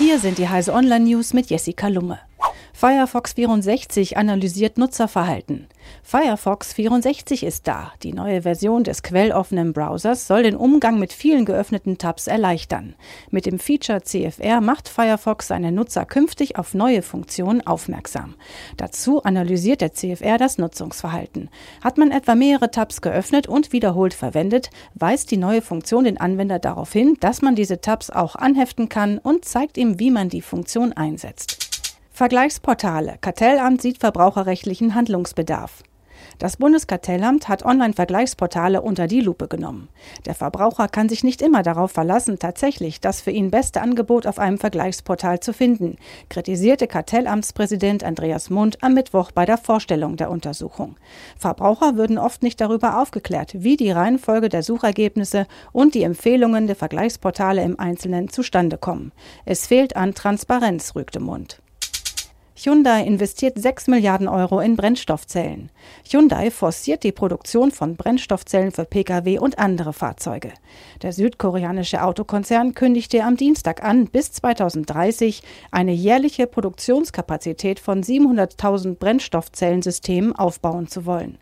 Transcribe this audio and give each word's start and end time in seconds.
Hier 0.00 0.18
sind 0.18 0.38
die 0.38 0.48
Heise 0.48 0.72
Online 0.72 1.04
News 1.04 1.34
mit 1.34 1.50
Jessica 1.50 1.88
Lumme. 1.88 2.18
Firefox 2.80 3.34
64 3.34 4.16
analysiert 4.16 4.78
Nutzerverhalten. 4.78 5.66
Firefox 6.02 6.72
64 6.72 7.44
ist 7.44 7.68
da. 7.68 7.92
Die 8.02 8.14
neue 8.14 8.40
Version 8.40 8.84
des 8.84 9.02
quelloffenen 9.02 9.74
Browsers 9.74 10.26
soll 10.26 10.44
den 10.44 10.56
Umgang 10.56 10.98
mit 10.98 11.12
vielen 11.12 11.44
geöffneten 11.44 11.98
Tabs 11.98 12.26
erleichtern. 12.26 12.94
Mit 13.30 13.44
dem 13.44 13.58
Feature 13.58 14.00
CFR 14.00 14.62
macht 14.62 14.88
Firefox 14.88 15.48
seine 15.48 15.72
Nutzer 15.72 16.06
künftig 16.06 16.56
auf 16.56 16.72
neue 16.72 17.02
Funktionen 17.02 17.66
aufmerksam. 17.66 18.34
Dazu 18.78 19.22
analysiert 19.24 19.82
der 19.82 19.92
CFR 19.92 20.38
das 20.38 20.56
Nutzungsverhalten. 20.56 21.50
Hat 21.84 21.98
man 21.98 22.10
etwa 22.10 22.34
mehrere 22.34 22.70
Tabs 22.70 23.02
geöffnet 23.02 23.46
und 23.46 23.74
wiederholt 23.74 24.14
verwendet, 24.14 24.70
weist 24.94 25.30
die 25.30 25.36
neue 25.36 25.60
Funktion 25.60 26.04
den 26.04 26.18
Anwender 26.18 26.58
darauf 26.58 26.94
hin, 26.94 27.18
dass 27.20 27.42
man 27.42 27.54
diese 27.54 27.82
Tabs 27.82 28.08
auch 28.08 28.36
anheften 28.36 28.88
kann 28.88 29.18
und 29.18 29.44
zeigt 29.44 29.76
ihm, 29.76 29.98
wie 29.98 30.10
man 30.10 30.30
die 30.30 30.40
Funktion 30.40 30.94
einsetzt. 30.94 31.59
Vergleichsportale. 32.20 33.16
Kartellamt 33.22 33.80
sieht 33.80 33.96
verbraucherrechtlichen 33.96 34.94
Handlungsbedarf. 34.94 35.82
Das 36.38 36.58
Bundeskartellamt 36.58 37.48
hat 37.48 37.64
Online-Vergleichsportale 37.64 38.82
unter 38.82 39.06
die 39.06 39.22
Lupe 39.22 39.48
genommen. 39.48 39.88
Der 40.26 40.34
Verbraucher 40.34 40.86
kann 40.88 41.08
sich 41.08 41.24
nicht 41.24 41.40
immer 41.40 41.62
darauf 41.62 41.92
verlassen, 41.92 42.38
tatsächlich 42.38 43.00
das 43.00 43.22
für 43.22 43.30
ihn 43.30 43.50
beste 43.50 43.80
Angebot 43.80 44.26
auf 44.26 44.38
einem 44.38 44.58
Vergleichsportal 44.58 45.40
zu 45.40 45.54
finden, 45.54 45.96
kritisierte 46.28 46.88
Kartellamtspräsident 46.88 48.04
Andreas 48.04 48.50
Mund 48.50 48.76
am 48.82 48.92
Mittwoch 48.92 49.32
bei 49.32 49.46
der 49.46 49.56
Vorstellung 49.56 50.18
der 50.18 50.30
Untersuchung. 50.30 50.96
Verbraucher 51.38 51.96
würden 51.96 52.18
oft 52.18 52.42
nicht 52.42 52.60
darüber 52.60 53.00
aufgeklärt, 53.00 53.52
wie 53.54 53.78
die 53.78 53.92
Reihenfolge 53.92 54.50
der 54.50 54.62
Suchergebnisse 54.62 55.46
und 55.72 55.94
die 55.94 56.02
Empfehlungen 56.02 56.66
der 56.66 56.76
Vergleichsportale 56.76 57.62
im 57.62 57.80
Einzelnen 57.80 58.28
zustande 58.28 58.76
kommen. 58.76 59.10
Es 59.46 59.66
fehlt 59.66 59.96
an 59.96 60.14
Transparenz, 60.14 60.94
rügte 60.94 61.20
Mund. 61.20 61.62
Hyundai 62.62 63.04
investiert 63.04 63.58
6 63.58 63.86
Milliarden 63.86 64.28
Euro 64.28 64.60
in 64.60 64.76
Brennstoffzellen. 64.76 65.70
Hyundai 66.06 66.50
forciert 66.50 67.04
die 67.04 67.10
Produktion 67.10 67.70
von 67.70 67.96
Brennstoffzellen 67.96 68.70
für 68.70 68.84
Pkw 68.84 69.38
und 69.38 69.58
andere 69.58 69.94
Fahrzeuge. 69.94 70.52
Der 71.00 71.14
südkoreanische 71.14 72.02
Autokonzern 72.02 72.74
kündigte 72.74 73.24
am 73.24 73.38
Dienstag 73.38 73.82
an, 73.82 74.08
bis 74.08 74.32
2030 74.32 75.42
eine 75.70 75.92
jährliche 75.92 76.46
Produktionskapazität 76.46 77.80
von 77.80 78.02
700.000 78.02 78.96
Brennstoffzellensystemen 78.96 80.36
aufbauen 80.36 80.86
zu 80.86 81.06
wollen. 81.06 81.38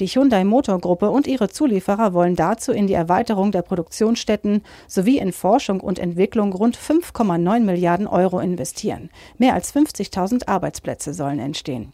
Die 0.00 0.06
Hyundai 0.06 0.44
Motorgruppe 0.44 1.10
und 1.10 1.26
ihre 1.26 1.48
Zulieferer 1.48 2.12
wollen 2.12 2.36
dazu 2.36 2.72
in 2.72 2.86
die 2.86 2.94
Erweiterung 2.94 3.52
der 3.52 3.62
Produktionsstätten 3.62 4.62
sowie 4.88 5.18
in 5.18 5.32
Forschung 5.32 5.80
und 5.80 5.98
Entwicklung 5.98 6.52
rund 6.52 6.76
5,9 6.76 7.60
Milliarden 7.60 8.06
Euro 8.06 8.40
investieren. 8.40 9.10
Mehr 9.38 9.54
als 9.54 9.74
50.000 9.74 10.48
Arbeitsplätze 10.48 11.14
sollen 11.14 11.38
entstehen. 11.38 11.92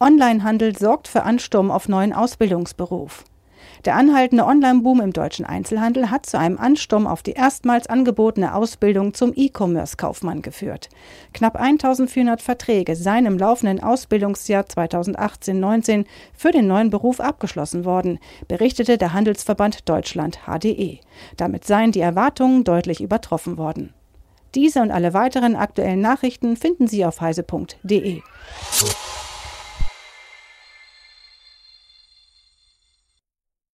Onlinehandel 0.00 0.76
sorgt 0.76 1.08
für 1.08 1.22
Ansturm 1.22 1.70
auf 1.70 1.88
neuen 1.88 2.12
Ausbildungsberuf. 2.12 3.24
Der 3.84 3.96
anhaltende 3.96 4.46
Online-Boom 4.46 5.00
im 5.00 5.12
deutschen 5.12 5.44
Einzelhandel 5.44 6.10
hat 6.10 6.26
zu 6.26 6.38
einem 6.38 6.58
Ansturm 6.58 7.06
auf 7.06 7.22
die 7.22 7.32
erstmals 7.32 7.86
angebotene 7.86 8.54
Ausbildung 8.54 9.14
zum 9.14 9.32
E-Commerce-Kaufmann 9.34 10.42
geführt. 10.42 10.88
Knapp 11.32 11.56
1400 11.56 12.40
Verträge 12.40 12.96
seien 12.96 13.26
im 13.26 13.38
laufenden 13.38 13.82
Ausbildungsjahr 13.82 14.64
2018-19 14.64 16.06
für 16.34 16.50
den 16.50 16.66
neuen 16.66 16.90
Beruf 16.90 17.20
abgeschlossen 17.20 17.84
worden, 17.84 18.18
berichtete 18.48 18.98
der 18.98 19.12
Handelsverband 19.12 19.88
Deutschland 19.88 20.40
HDE. 20.46 21.00
Damit 21.36 21.64
seien 21.64 21.92
die 21.92 22.00
Erwartungen 22.00 22.64
deutlich 22.64 23.00
übertroffen 23.00 23.58
worden. 23.58 23.92
Diese 24.54 24.80
und 24.80 24.90
alle 24.90 25.14
weiteren 25.14 25.56
aktuellen 25.56 26.00
Nachrichten 26.00 26.56
finden 26.56 26.86
Sie 26.86 27.04
auf 27.04 27.20
heise.de. 27.20 28.22